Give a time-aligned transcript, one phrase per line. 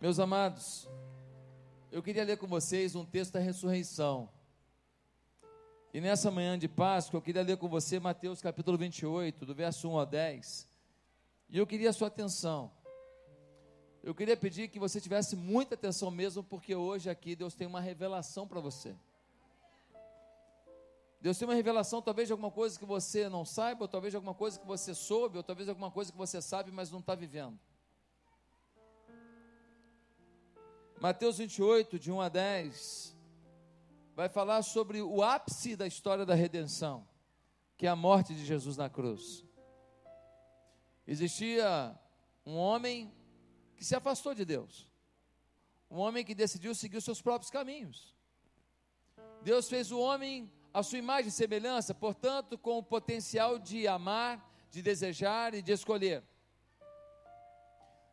[0.00, 0.88] Meus amados,
[1.92, 4.30] eu queria ler com vocês um texto da ressurreição.
[5.92, 9.90] E nessa manhã de Páscoa, eu queria ler com você Mateus capítulo 28, do verso
[9.90, 10.66] 1 a 10.
[11.50, 12.72] E eu queria a sua atenção.
[14.02, 17.82] Eu queria pedir que você tivesse muita atenção mesmo, porque hoje aqui Deus tem uma
[17.82, 18.96] revelação para você.
[21.20, 24.16] Deus tem uma revelação, talvez de alguma coisa que você não saiba, ou talvez de
[24.16, 27.00] alguma coisa que você soube, ou talvez de alguma coisa que você sabe, mas não
[27.00, 27.58] está vivendo.
[31.00, 33.16] Mateus 28, de 1 a 10,
[34.14, 37.08] vai falar sobre o ápice da história da redenção,
[37.78, 39.42] que é a morte de Jesus na cruz.
[41.06, 41.98] Existia
[42.44, 43.10] um homem
[43.78, 44.86] que se afastou de Deus,
[45.90, 48.14] um homem que decidiu seguir os seus próprios caminhos.
[49.42, 54.54] Deus fez o homem à sua imagem e semelhança, portanto, com o potencial de amar,
[54.70, 56.22] de desejar e de escolher.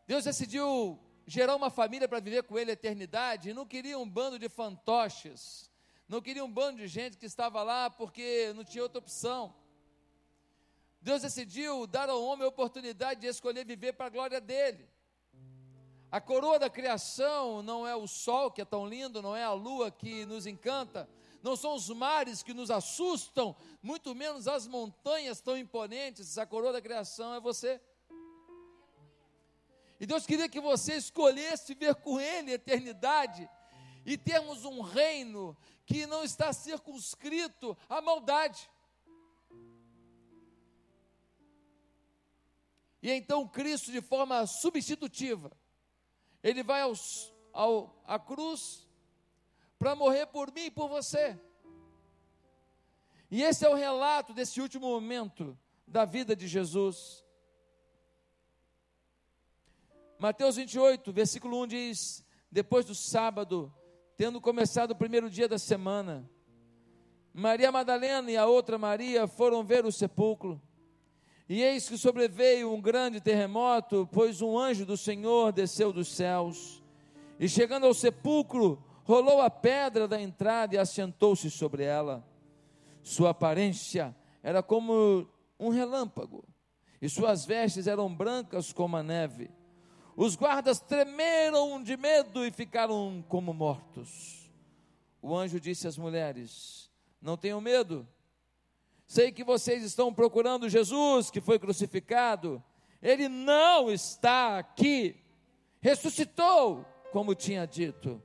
[0.08, 4.40] Deus decidiu gerar uma família para viver com ele a eternidade, não queria um bando
[4.40, 5.70] de fantoches,
[6.08, 9.54] não queria um bando de gente que estava lá porque não tinha outra opção.
[11.02, 14.90] Deus decidiu dar ao homem a oportunidade de escolher viver para a glória dele.
[16.10, 19.52] A coroa da criação não é o sol que é tão lindo, não é a
[19.52, 21.10] lua que nos encanta,
[21.44, 26.38] não são os mares que nos assustam, muito menos as montanhas tão imponentes.
[26.38, 27.82] A coroa da criação é você.
[30.00, 33.50] E Deus queria que você escolhesse ver com Ele a eternidade
[34.06, 38.70] e termos um reino que não está circunscrito à maldade.
[43.02, 45.52] E então Cristo, de forma substitutiva,
[46.44, 48.88] ele vai aos, ao, à cruz
[49.78, 51.40] para morrer por mim e por você.
[53.30, 57.26] E esse é o relato desse último momento da vida de Jesus.
[60.20, 63.72] Mateus 28, versículo 1 diz: Depois do sábado,
[64.16, 66.28] tendo começado o primeiro dia da semana,
[67.32, 70.60] Maria Madalena e a outra Maria foram ver o sepulcro.
[71.48, 76.84] E eis que sobreveio um grande terremoto, pois um anjo do Senhor desceu dos céus.
[77.40, 82.28] E chegando ao sepulcro, rolou a pedra da entrada e assentou-se sobre ela.
[83.04, 85.28] Sua aparência era como
[85.60, 86.44] um relâmpago,
[87.00, 89.52] e suas vestes eram brancas como a neve.
[90.18, 94.50] Os guardas tremeram de medo e ficaram como mortos.
[95.22, 96.90] O anjo disse às mulheres:
[97.22, 98.08] Não tenham medo.
[99.06, 102.64] Sei que vocês estão procurando Jesus que foi crucificado.
[103.00, 105.16] Ele não está aqui.
[105.80, 108.20] Ressuscitou, como tinha dito.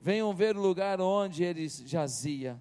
[0.00, 2.60] Venham ver o lugar onde ele jazia.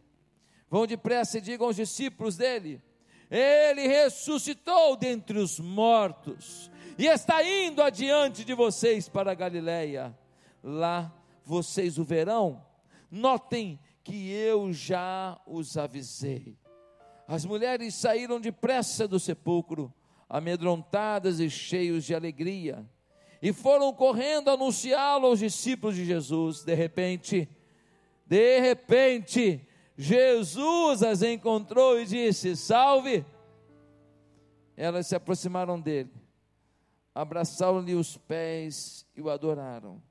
[0.69, 2.79] Vão depressa e digam aos discípulos dele:
[3.27, 10.13] Ele ressuscitou dentre os mortos e está indo adiante de vocês para a Galileia.
[10.61, 11.09] Lá
[11.45, 12.61] vocês o verão.
[13.09, 16.57] Notem que eu já os avisei.
[17.25, 19.93] As mulheres saíram depressa do sepulcro,
[20.27, 22.85] amedrontadas e cheios de alegria,
[23.41, 26.65] e foram correndo anunciá-lo aos discípulos de Jesus.
[26.65, 27.47] De repente,
[28.27, 33.25] de repente, Jesus as encontrou e disse: Salve!
[34.75, 36.18] Elas se aproximaram dele
[37.13, 40.01] abraçaram-lhe os pés e o adoraram.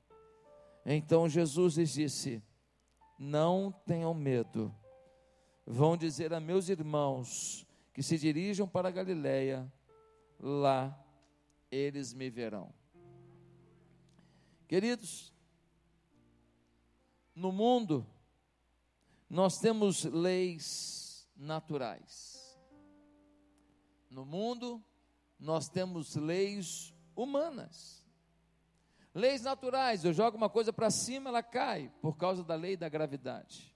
[0.85, 2.43] Então Jesus lhes disse:
[3.17, 4.73] Não tenham medo.
[5.65, 9.71] Vão dizer a meus irmãos que se dirijam para a Galiléia,
[10.39, 10.97] lá
[11.69, 12.73] eles me verão.
[14.67, 15.33] Queridos,
[17.35, 18.05] no mundo
[19.29, 22.59] nós temos leis naturais.
[24.09, 24.83] No mundo
[25.39, 28.05] nós temos leis humanas.
[29.13, 32.89] Leis naturais, eu jogo uma coisa para cima, ela cai, por causa da lei da
[32.89, 33.75] gravidade.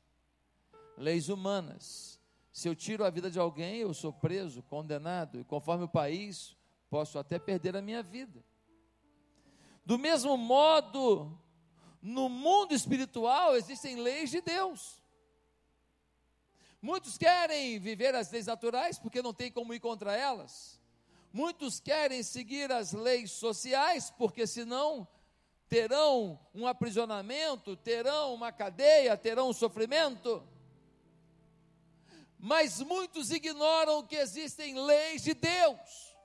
[0.97, 2.19] Leis humanas,
[2.51, 6.55] se eu tiro a vida de alguém, eu sou preso, condenado, e conforme o país,
[6.89, 8.43] posso até perder a minha vida.
[9.83, 11.35] Do mesmo modo,
[12.01, 15.01] no mundo espiritual existem leis de Deus.
[16.81, 20.82] Muitos querem viver as leis naturais porque não tem como ir contra elas.
[21.33, 25.07] Muitos querem seguir as leis sociais, porque senão
[25.67, 30.47] terão um aprisionamento, terão uma cadeia, terão um sofrimento.
[32.37, 36.15] Mas muitos ignoram que existem leis de Deus.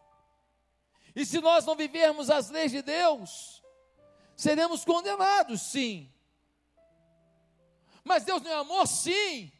[1.16, 3.64] E se nós não vivermos as leis de Deus,
[4.37, 6.12] seremos condenados, sim.
[8.04, 9.50] Mas Deus não é amor, sim.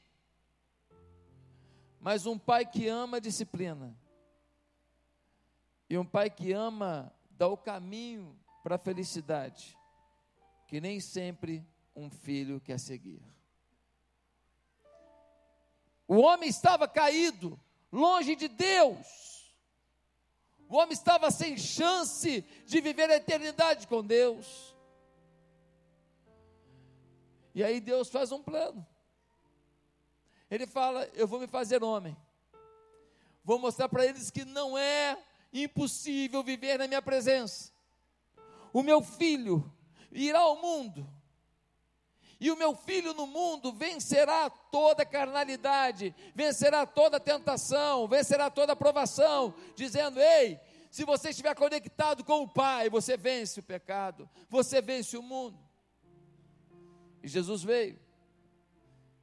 [1.99, 3.97] Mas um pai que ama disciplina
[5.89, 9.77] e um pai que ama dá o caminho para a felicidade.
[10.67, 13.23] que nem sempre um filho quer seguir.
[16.07, 17.59] O homem estava caído,
[17.91, 19.57] longe de Deus.
[20.69, 24.77] O homem estava sem chance de viver a eternidade com Deus.
[27.55, 28.87] E aí Deus faz um plano.
[30.51, 32.15] Ele fala: Eu vou me fazer homem.
[33.43, 35.17] Vou mostrar para eles que não é
[35.53, 37.73] impossível viver na minha presença.
[38.73, 39.73] O meu filho
[40.13, 41.07] irá ao mundo
[42.41, 49.55] e o meu filho no mundo vencerá toda carnalidade, vencerá toda tentação, vencerá toda provação,
[49.75, 50.61] dizendo: Ei,
[50.91, 55.59] se você estiver conectado com o Pai, você vence o pecado, você vence o mundo.
[57.21, 57.99] E Jesus veio,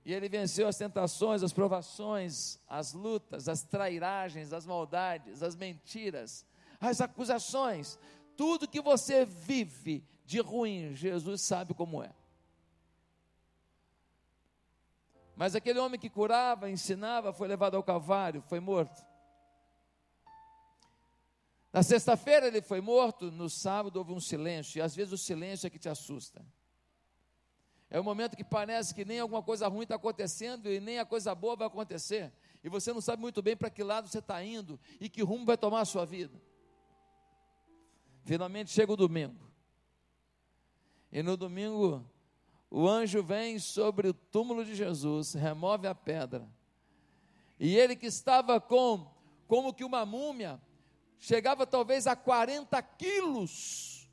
[0.06, 6.46] e ele venceu as tentações, as provações, as lutas, as trairagens, as maldades, as mentiras,
[6.80, 7.98] as acusações,
[8.38, 12.14] tudo que você vive de ruim, Jesus sabe como é.
[15.36, 19.04] Mas aquele homem que curava, ensinava, foi levado ao Calvário, foi morto.
[21.74, 25.66] Na sexta-feira ele foi morto, no sábado houve um silêncio, e às vezes o silêncio
[25.66, 26.46] é que te assusta.
[27.96, 31.06] É o momento que parece que nem alguma coisa ruim está acontecendo e nem a
[31.06, 32.30] coisa boa vai acontecer,
[32.62, 35.46] e você não sabe muito bem para que lado você está indo e que rumo
[35.46, 36.38] vai tomar a sua vida.
[38.26, 39.50] Finalmente chega o domingo,
[41.10, 42.06] e no domingo
[42.70, 46.46] o anjo vem sobre o túmulo de Jesus, remove a pedra.
[47.58, 49.10] E ele que estava com,
[49.48, 50.62] como que uma múmia,
[51.18, 54.10] chegava talvez a 40 quilos,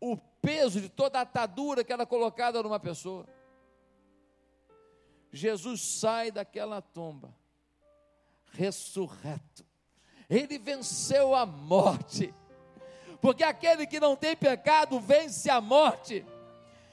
[0.00, 0.16] o
[0.46, 3.26] peso de toda atadura que era colocada numa pessoa.
[5.32, 7.34] Jesus sai daquela tumba,
[8.52, 9.66] ressurreto.
[10.30, 12.32] Ele venceu a morte,
[13.20, 16.24] porque aquele que não tem pecado vence a morte.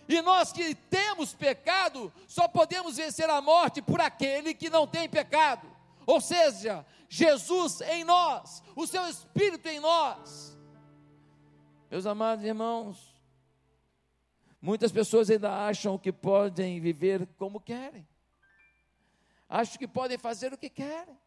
[0.09, 5.07] E nós que temos pecado, só podemos vencer a morte por aquele que não tem
[5.07, 5.71] pecado.
[6.07, 10.57] Ou seja, Jesus em nós, o seu Espírito em nós.
[11.91, 13.12] Meus amados irmãos,
[14.63, 18.07] muitas pessoas ainda acham que podem viver como querem,
[19.49, 21.19] acham que podem fazer o que querem.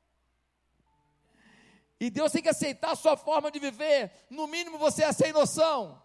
[2.00, 5.34] E Deus tem que aceitar a sua forma de viver, no mínimo você é sem
[5.34, 6.02] noção.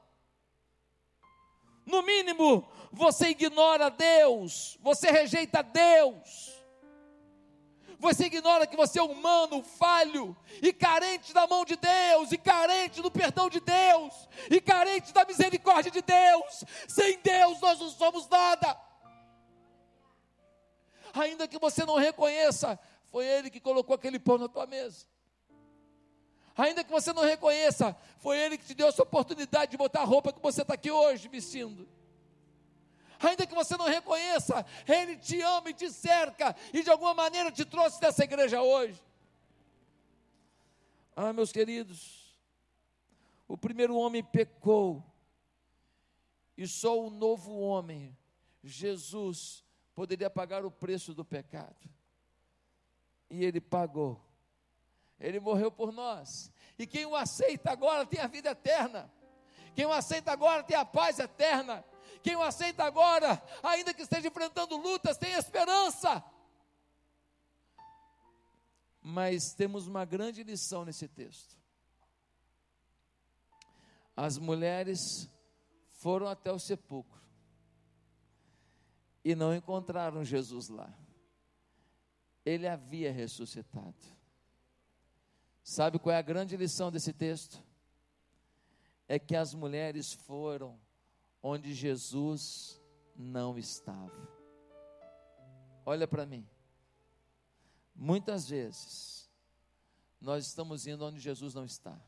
[1.86, 6.61] No mínimo, você ignora Deus, você rejeita Deus.
[8.01, 13.00] Você ignora que você é humano, falho e carente da mão de Deus, e carente
[13.00, 16.63] do perdão de Deus, e carente da misericórdia de Deus.
[16.88, 18.75] Sem Deus nós não somos nada.
[21.13, 25.06] Ainda que você não reconheça, foi Ele que colocou aquele pão na tua mesa.
[26.57, 30.06] Ainda que você não reconheça, foi Ele que te deu essa oportunidade de botar a
[30.06, 31.88] roupa que você está aqui hoje vestindo.
[33.22, 37.52] Ainda que você não reconheça, Ele te ama e te cerca, e de alguma maneira
[37.52, 39.02] te trouxe dessa igreja hoje.
[41.16, 42.36] Ah, meus queridos,
[43.48, 45.04] o primeiro homem pecou,
[46.58, 48.18] e só o novo homem,
[48.64, 49.64] Jesus,
[49.94, 51.90] poderia pagar o preço do pecado.
[53.30, 54.20] E ele pagou.
[55.20, 56.52] Ele morreu por nós.
[56.78, 59.12] E quem o aceita agora tem a vida eterna.
[59.76, 61.86] Quem o aceita agora tem a paz eterna.
[62.22, 66.24] Quem o aceita agora, ainda que esteja enfrentando lutas, tem esperança.
[69.01, 71.58] Mas temos uma grande lição nesse texto.
[74.15, 75.00] As mulheres
[75.94, 77.22] foram até o sepulcro
[79.24, 80.94] e não encontraram Jesus lá.
[82.46, 83.96] Ele havia ressuscitado.
[85.63, 87.63] Sabe qual é a grande lição desse texto?
[89.08, 90.80] É que as mulheres foram
[91.41, 92.79] onde Jesus
[93.15, 94.29] não estava.
[95.86, 96.48] Olha para mim.
[97.95, 99.29] Muitas vezes
[100.19, 102.00] nós estamos indo onde Jesus não está.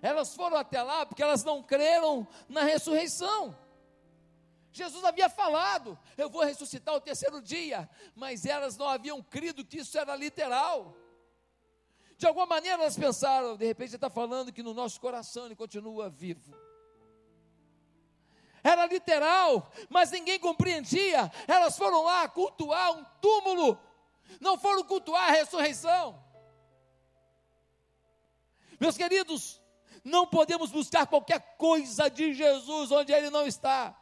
[0.00, 3.56] Elas foram até lá porque elas não creram na ressurreição.
[4.72, 9.78] Jesus havia falado: Eu vou ressuscitar o terceiro dia, mas elas não haviam crido que
[9.78, 10.96] isso era literal.
[12.16, 15.56] De alguma maneira elas pensaram, de repente ele está falando que no nosso coração ele
[15.56, 16.56] continua vivo.
[18.62, 21.30] Era literal, mas ninguém compreendia.
[21.48, 23.78] Elas foram lá cultuar um túmulo,
[24.40, 26.22] não foram cultuar a ressurreição.
[28.78, 29.60] Meus queridos,
[30.04, 33.96] não podemos buscar qualquer coisa de Jesus onde ele não está.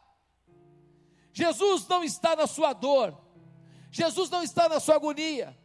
[1.33, 3.17] Jesus não está na sua dor,
[3.91, 5.57] Jesus não está na sua agonia,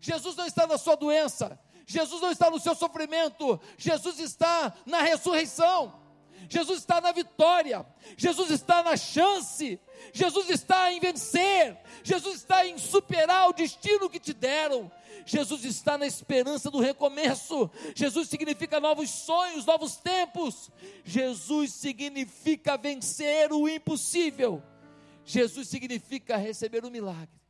[0.00, 5.02] Jesus não está na sua doença, Jesus não está no seu sofrimento, Jesus está na
[5.02, 6.03] ressurreição.
[6.48, 7.84] Jesus está na vitória,
[8.16, 9.78] Jesus está na chance,
[10.12, 14.90] Jesus está em vencer, Jesus está em superar o destino que te deram,
[15.24, 20.70] Jesus está na esperança do recomeço, Jesus significa novos sonhos, novos tempos,
[21.04, 24.62] Jesus significa vencer o impossível,
[25.24, 27.40] Jesus significa receber o milagre,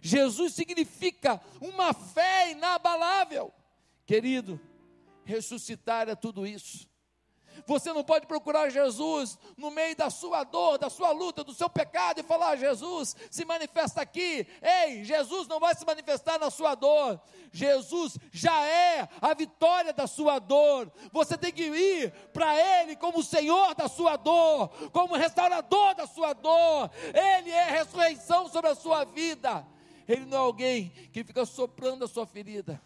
[0.00, 3.52] Jesus significa uma fé inabalável,
[4.06, 4.60] querido,
[5.24, 6.91] ressuscitar é tudo isso.
[7.72, 11.70] Você não pode procurar Jesus no meio da sua dor, da sua luta, do seu
[11.70, 14.46] pecado e falar: Jesus, se manifesta aqui.
[14.60, 17.18] Ei, Jesus não vai se manifestar na sua dor.
[17.50, 20.92] Jesus já é a vitória da sua dor.
[21.10, 26.34] Você tem que ir para Ele como Senhor da sua dor, como restaurador da sua
[26.34, 26.90] dor.
[27.06, 29.66] Ele é a ressurreição sobre a sua vida.
[30.06, 32.78] Ele não é alguém que fica soprando a sua ferida.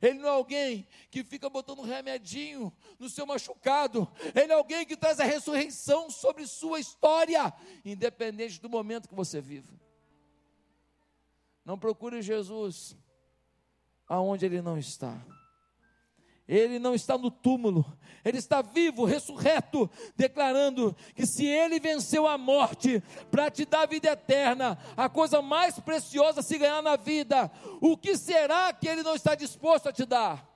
[0.00, 4.08] Ele não é alguém que fica botando um remedinho no seu machucado.
[4.34, 7.52] Ele é alguém que traz a ressurreição sobre sua história,
[7.84, 9.78] independente do momento que você vive.
[11.64, 12.96] Não procure Jesus
[14.08, 15.20] aonde ele não está.
[16.48, 17.84] Ele não está no túmulo,
[18.24, 24.08] ele está vivo, ressurreto, declarando que se ele venceu a morte para te dar vida
[24.08, 27.52] eterna, a coisa mais preciosa a se ganhar na vida,
[27.82, 30.48] o que será que ele não está disposto a te dar?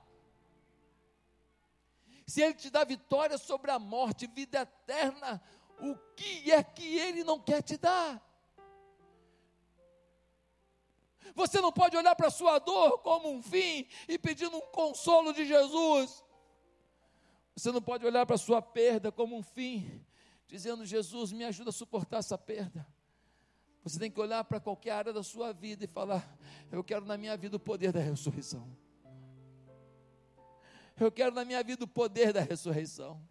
[2.25, 5.39] Se ele te dá vitória sobre a morte, vida eterna,
[5.79, 8.19] o que é que ele não quer te dar?
[11.35, 15.33] Você não pode olhar para a sua dor como um fim e pedindo um consolo
[15.33, 16.23] de Jesus.
[17.55, 20.03] Você não pode olhar para a sua perda como um fim,
[20.47, 22.85] dizendo: Jesus, me ajuda a suportar essa perda.
[23.83, 26.37] Você tem que olhar para qualquer área da sua vida e falar:
[26.71, 28.67] Eu quero na minha vida o poder da ressurreição.
[30.99, 33.21] Eu quero na minha vida o poder da ressurreição.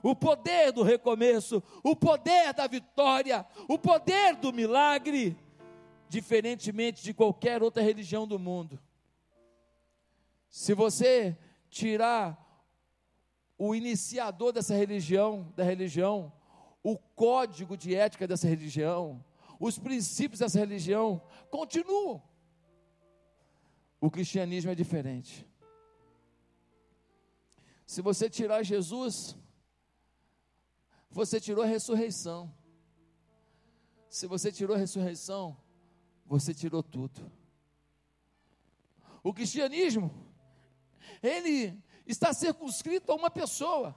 [0.00, 5.36] O poder do recomeço, o poder da vitória, o poder do milagre
[6.08, 8.80] diferentemente de qualquer outra religião do mundo.
[10.48, 11.36] Se você
[11.68, 12.46] tirar
[13.56, 16.32] o iniciador dessa religião, da religião,
[16.82, 19.24] o código de ética dessa religião,
[19.60, 22.22] os princípios dessa religião continuam.
[24.00, 25.46] O cristianismo é diferente.
[27.84, 29.36] Se você tirar Jesus,
[31.10, 32.54] você tirou a ressurreição.
[34.08, 35.56] Se você tirou a ressurreição,
[36.28, 37.32] você tirou tudo.
[39.22, 40.12] O cristianismo,
[41.22, 43.96] ele está circunscrito a uma pessoa.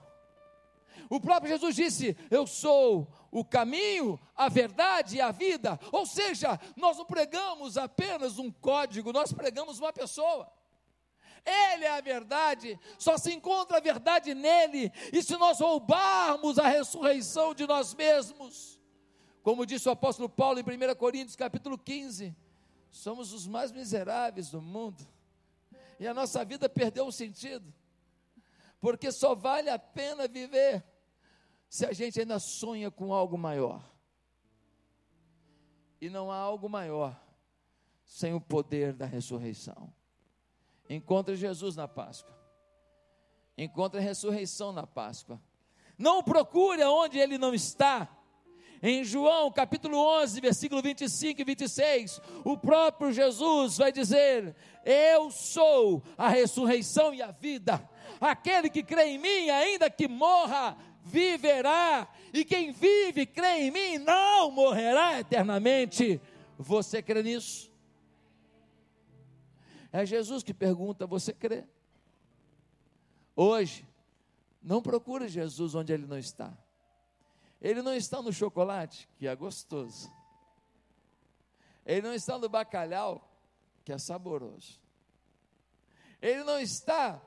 [1.08, 5.78] O próprio Jesus disse: Eu sou o caminho, a verdade e a vida.
[5.90, 10.50] Ou seja, nós não pregamos apenas um código, nós pregamos uma pessoa.
[11.44, 14.92] Ele é a verdade, só se encontra a verdade nele.
[15.12, 18.80] E se nós roubarmos a ressurreição de nós mesmos,
[19.42, 22.34] como disse o apóstolo Paulo em 1 Coríntios capítulo 15,
[22.90, 25.06] somos os mais miseráveis do mundo.
[25.98, 27.72] E a nossa vida perdeu o sentido.
[28.80, 30.84] Porque só vale a pena viver
[31.68, 33.82] se a gente ainda sonha com algo maior.
[36.00, 37.20] E não há algo maior
[38.04, 39.92] sem o poder da ressurreição.
[40.88, 42.36] Encontre Jesus na Páscoa.
[43.56, 45.40] Encontre a ressurreição na Páscoa.
[45.96, 48.08] Não procure onde ele não está
[48.82, 56.02] em João capítulo 11, versículo 25 e 26, o próprio Jesus vai dizer: Eu sou
[56.18, 57.88] a ressurreição e a vida.
[58.20, 62.08] Aquele que crê em mim, ainda que morra, viverá.
[62.34, 66.20] E quem vive, crê em mim, não morrerá eternamente.
[66.58, 67.70] Você crê nisso?
[69.92, 71.64] É Jesus que pergunta: Você crê?
[73.36, 73.86] Hoje,
[74.60, 76.52] não procure Jesus onde ele não está.
[77.62, 80.12] Ele não está no chocolate, que é gostoso.
[81.86, 83.32] Ele não está no bacalhau,
[83.84, 84.80] que é saboroso.
[86.20, 87.22] Ele não está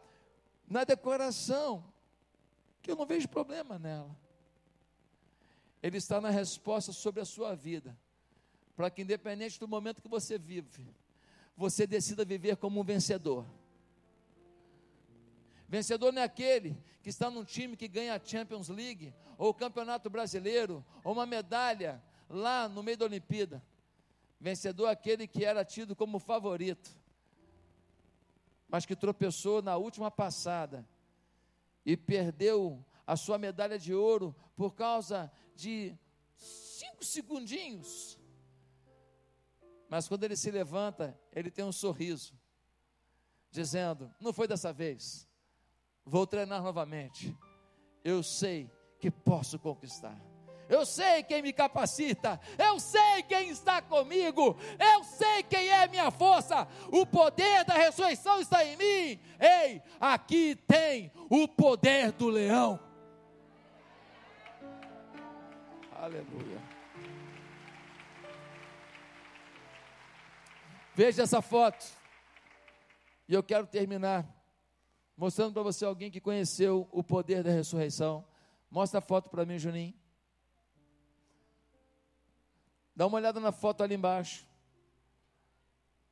[0.68, 1.86] na decoração,
[2.82, 4.14] que eu não vejo problema nela.
[5.82, 7.98] Ele está na resposta sobre a sua vida,
[8.76, 10.86] para que, independente do momento que você vive,
[11.56, 13.46] você decida viver como um vencedor.
[15.68, 19.54] Vencedor não é aquele que está num time que ganha a Champions League, ou o
[19.54, 23.64] Campeonato Brasileiro, ou uma medalha lá no meio da Olimpíada.
[24.40, 26.90] Vencedor é aquele que era tido como favorito,
[28.68, 30.88] mas que tropeçou na última passada
[31.86, 35.96] e perdeu a sua medalha de ouro por causa de
[36.36, 38.20] cinco segundinhos.
[39.88, 42.34] Mas quando ele se levanta, ele tem um sorriso,
[43.52, 45.28] dizendo: Não foi dessa vez,
[46.06, 47.36] vou treinar novamente.
[48.04, 48.70] Eu sei
[49.00, 50.16] que posso conquistar.
[50.68, 56.10] Eu sei quem me capacita, eu sei quem está comigo, eu sei quem é minha
[56.10, 59.20] força, o poder da ressurreição está em mim.
[59.40, 62.80] Ei, aqui tem o poder do leão.
[65.92, 66.62] Aleluia.
[70.96, 71.86] Veja essa foto.
[73.28, 74.26] E eu quero terminar
[75.18, 78.26] mostrando para você alguém que conheceu o poder da ressurreição.
[78.70, 79.94] Mostra a foto para mim, Juninho.
[82.96, 84.48] Dá uma olhada na foto ali embaixo.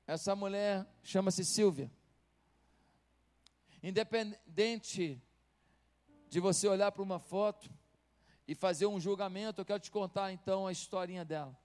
[0.05, 1.89] Essa mulher chama-se Silvia.
[3.81, 5.21] Independente
[6.29, 7.69] de você olhar para uma foto
[8.47, 11.57] e fazer um julgamento, eu quero te contar então a historinha dela.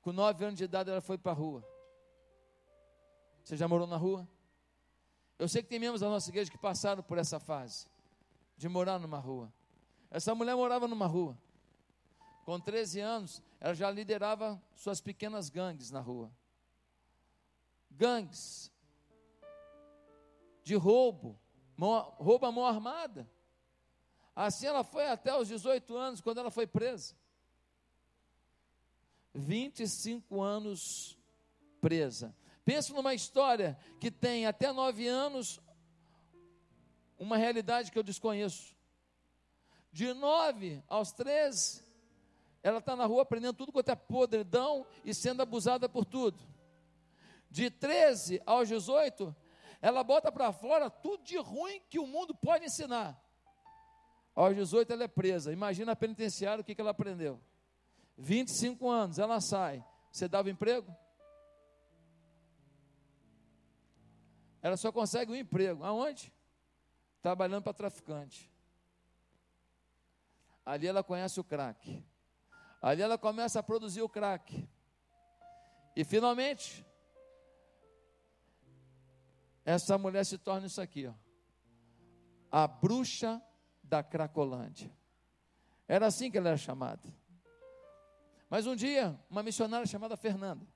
[0.00, 1.66] Com nove anos de idade, ela foi para a rua.
[3.42, 4.28] Você já morou na rua?
[5.42, 7.88] Eu sei que tem membros da nossa igreja que passaram por essa fase
[8.56, 9.52] de morar numa rua.
[10.08, 11.36] Essa mulher morava numa rua.
[12.44, 16.30] Com 13 anos, ela já liderava suas pequenas gangues na rua.
[17.90, 18.70] Gangues
[20.62, 21.36] de roubo,
[21.76, 23.28] mão, roubo à mão armada.
[24.36, 27.16] Assim ela foi até os 18 anos, quando ela foi presa.
[29.34, 31.18] 25 anos
[31.80, 32.32] presa.
[32.64, 35.60] Pensa numa história que tem até nove anos
[37.18, 38.74] uma realidade que eu desconheço.
[39.92, 41.82] De nove aos treze,
[42.62, 46.38] ela está na rua aprendendo tudo quanto é podridão e sendo abusada por tudo.
[47.50, 49.34] De 13 aos 18,
[49.80, 53.20] ela bota para fora tudo de ruim que o mundo pode ensinar.
[54.34, 55.52] Aos 18 ela é presa.
[55.52, 57.40] Imagina a penitenciária o que, que ela aprendeu.
[58.16, 59.84] 25 anos, ela sai.
[60.10, 60.94] Você dava emprego?
[64.62, 65.84] Ela só consegue um emprego.
[65.84, 66.32] Aonde?
[67.20, 68.50] Trabalhando para traficante.
[70.64, 72.04] Ali ela conhece o crack.
[72.80, 74.68] Ali ela começa a produzir o crack.
[75.94, 76.86] E finalmente,
[79.64, 81.14] essa mulher se torna isso aqui, ó.
[82.50, 83.42] A bruxa
[83.82, 84.90] da Cracolândia.
[85.88, 87.12] Era assim que ela era chamada.
[88.48, 90.66] Mas um dia, uma missionária chamada Fernanda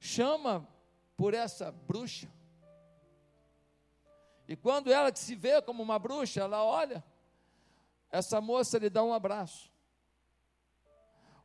[0.00, 0.66] chama
[1.18, 2.28] por essa bruxa.
[4.46, 7.04] E quando ela que se vê como uma bruxa, ela olha,
[8.08, 9.70] essa moça lhe dá um abraço.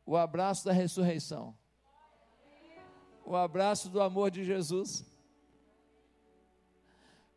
[0.06, 1.58] O abraço da ressurreição.
[3.26, 5.04] O abraço do amor de Jesus.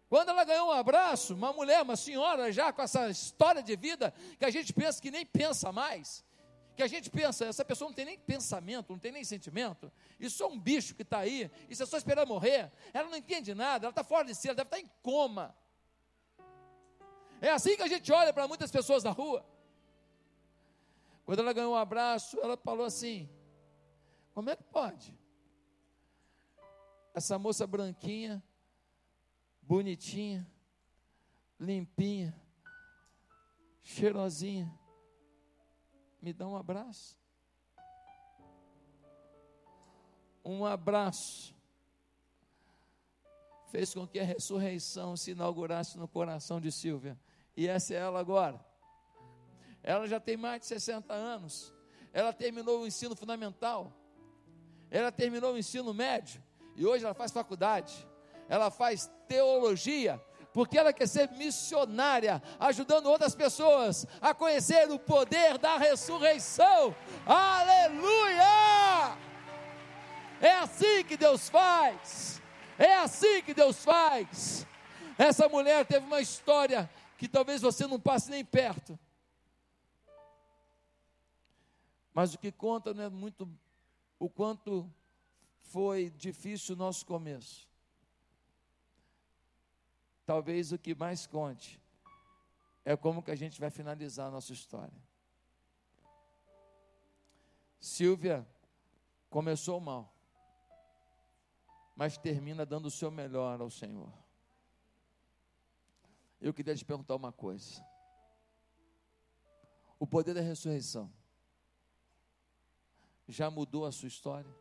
[0.08, 4.14] Quando ela ganhou um abraço, uma mulher, uma senhora, já com essa história de vida,
[4.38, 6.24] que a gente pensa que nem pensa mais,
[6.78, 10.44] que a gente pensa, essa pessoa não tem nem pensamento, não tem nem sentimento, isso
[10.44, 13.88] é um bicho que está aí, isso é só esperar morrer, ela não entende nada,
[13.88, 15.58] ela está fora de si, ela deve estar tá em coma.
[17.42, 19.44] É assim que a gente olha para muitas pessoas na rua.
[21.26, 23.28] Quando ela ganhou um abraço, ela falou assim:
[24.34, 25.18] Como é que pode?
[27.14, 28.44] Essa moça branquinha,
[29.64, 30.48] bonitinha,
[31.60, 32.40] limpinha,
[33.82, 34.72] cheirosinha,
[36.22, 37.18] me dá um abraço.
[40.44, 41.58] Um abraço
[43.68, 47.20] fez com que a ressurreição se inaugurasse no coração de Silvia.
[47.56, 48.60] E essa é ela agora.
[49.84, 51.74] Ela já tem mais de 60 anos.
[52.14, 53.94] Ela terminou o ensino fundamental.
[54.90, 56.42] Ela terminou o ensino médio.
[56.76, 58.08] E hoje ela faz faculdade.
[58.50, 60.22] Ela faz teologia
[60.58, 66.96] porque ela quer ser missionária, ajudando outras pessoas a conhecer o poder da ressurreição.
[67.28, 69.16] Aleluia!
[70.42, 72.42] É assim que Deus faz.
[72.76, 74.66] É assim que Deus faz.
[75.16, 76.90] Essa mulher teve uma história
[77.20, 78.98] que talvez você não passe nem perto.
[82.16, 83.48] Mas o que conta não é muito
[84.18, 84.92] o quanto
[85.60, 87.68] foi difícil o nosso começo
[90.28, 91.82] talvez o que mais conte
[92.84, 95.02] é como que a gente vai finalizar a nossa história.
[97.80, 98.46] Silvia
[99.30, 100.14] começou mal,
[101.96, 104.12] mas termina dando o seu melhor ao Senhor.
[106.42, 107.82] Eu queria te perguntar uma coisa.
[109.98, 111.12] O poder da ressurreição
[113.30, 114.54] já mudou a sua história?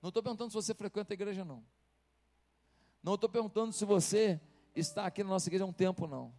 [0.00, 1.62] Não estou perguntando se você frequenta a igreja, não.
[3.02, 4.40] Não estou perguntando se você
[4.74, 6.32] está aqui na nossa igreja há um tempo, não.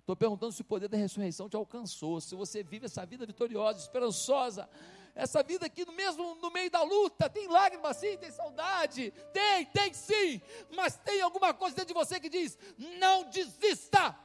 [0.00, 3.80] Estou perguntando se o poder da ressurreição te alcançou, se você vive essa vida vitoriosa,
[3.80, 4.68] esperançosa,
[5.16, 9.92] essa vida no mesmo no meio da luta, tem lágrimas sim, tem saudade, tem, tem
[9.92, 10.40] sim,
[10.76, 12.56] mas tem alguma coisa dentro de você que diz:
[13.00, 14.16] não desista,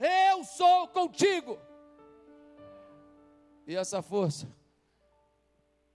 [0.00, 1.58] eu sou contigo.
[3.66, 4.48] E essa força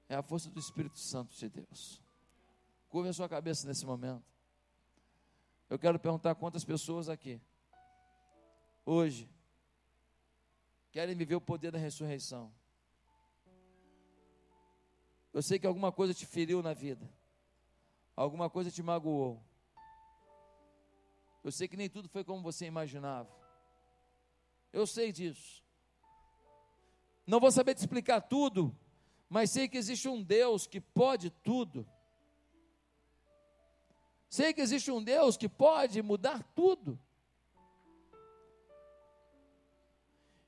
[0.08, 2.01] é a força do Espírito Santo de Deus.
[2.92, 4.26] Curva a sua cabeça nesse momento.
[5.70, 7.42] Eu quero perguntar quantas pessoas aqui,
[8.86, 9.30] hoje,
[10.92, 12.54] querem viver o poder da ressurreição.
[15.34, 17.10] Eu sei que alguma coisa te feriu na vida,
[18.14, 19.42] alguma coisa te magoou.
[21.46, 23.32] Eu sei que nem tudo foi como você imaginava.
[24.74, 25.64] Eu sei disso.
[27.26, 28.78] Não vou saber te explicar tudo,
[29.30, 31.88] mas sei que existe um Deus que pode tudo.
[34.32, 36.98] Sei que existe um Deus que pode mudar tudo.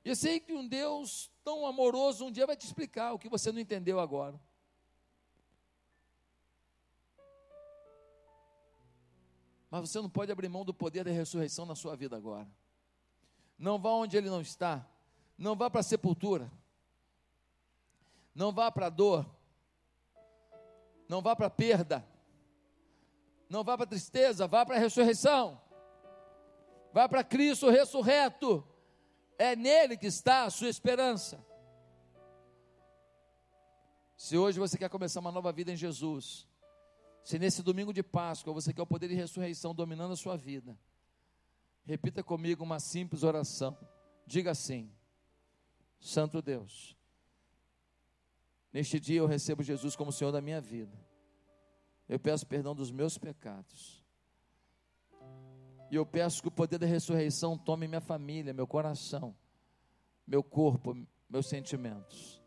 [0.02, 3.52] E sei que um Deus tão amoroso um dia vai te explicar o que você
[3.52, 4.40] não entendeu agora.
[9.70, 12.48] Mas você não pode abrir mão do poder da ressurreição na sua vida agora.
[13.58, 14.88] Não vá onde ele não está.
[15.36, 16.50] Não vá para a sepultura.
[18.34, 19.26] Não vá para a dor.
[21.06, 22.13] Não vá para a perda.
[23.48, 25.60] Não vá para a tristeza, vá para a ressurreição.
[26.92, 28.66] Vá para Cristo ressurreto.
[29.38, 31.44] É nele que está a sua esperança.
[34.16, 36.48] Se hoje você quer começar uma nova vida em Jesus,
[37.24, 40.78] se nesse domingo de Páscoa você quer o poder de ressurreição dominando a sua vida,
[41.84, 43.76] repita comigo uma simples oração.
[44.26, 44.90] Diga assim:
[45.98, 46.96] Santo Deus,
[48.74, 50.98] Neste dia eu recebo Jesus como Senhor da minha vida.
[52.08, 54.04] Eu peço perdão dos meus pecados.
[55.90, 59.34] E eu peço que o poder da ressurreição tome minha família, meu coração,
[60.26, 60.96] meu corpo,
[61.28, 62.42] meus sentimentos.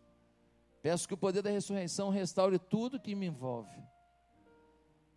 [0.81, 3.83] Peço que o poder da ressurreição restaure tudo que me envolve.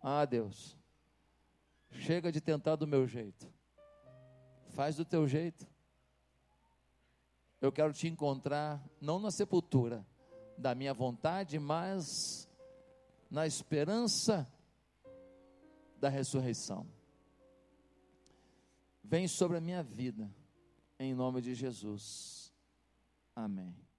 [0.01, 0.77] Ah, Deus,
[1.91, 3.51] chega de tentar do meu jeito.
[4.69, 5.67] Faz do teu jeito.
[7.59, 10.05] Eu quero te encontrar, não na sepultura,
[10.57, 12.49] da minha vontade, mas
[13.31, 14.45] na esperança
[15.97, 16.85] da ressurreição.
[19.01, 20.29] Vem sobre a minha vida,
[20.99, 22.53] em nome de Jesus.
[23.33, 23.90] Amém.